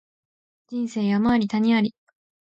[0.69, 1.93] 人生山あり谷あり